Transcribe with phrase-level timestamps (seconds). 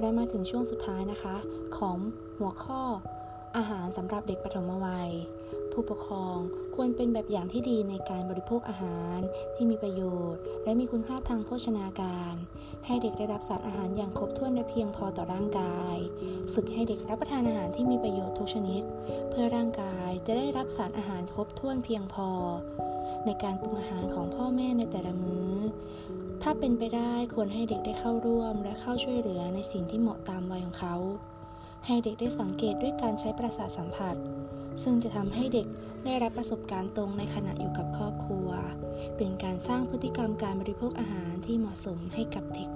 [0.00, 1.36] และมาถึงช่วงสุดท้ายนะคะ
[1.78, 1.98] ของ
[2.38, 2.82] หัวข้อ
[3.56, 5.10] อาหารสำหรับเด็กปฐมวัย
[5.72, 6.36] ผู้ปกครอง
[6.74, 9.18] ควรเป็นแบบอย่างที่ดีในการบริโภคอาหาร
[9.54, 12.34] ที่มีประโยชน์ และมีคุณค่าทางโภชนาการ
[12.86, 15.96] ให้เด็กได้รับสารอาหารอย่างครบถ้วนและเพียงพอต่อร่างกาย
[16.54, 18.82] ฝึกให้เด็กรับประทานอาหารที่มีประโยชน์ทุกชนิด
[19.30, 22.30] เพื่อร่างกายจะได้รับสารอาหารครบถ้วนเพียงพอ
[23.26, 25.54] ในการปรุงอาหารของพ่อแม่ในแต่ละมื้อ
[26.50, 30.96] ถ้าเป็นไปได้ควรให้เด็กได้เข้าร่วม และเข้าช่วยเหลือในสิ่งที่เหมาะตามวัยของเขา
[31.86, 34.16] ให้เด็กได้สังเกตด้วยการใช้ประสาทสัมผัส
[34.82, 35.66] ซึ่งจะทำให้เด็ก
[36.04, 38.48] ได้รับประสบการณ์ตรงในขณะอยู่กับครอบครัว
[39.16, 42.68] เป็นการสร้างพฤติกรรมการบริโภคอาหารที่เหมาะสมให้กับเด็ก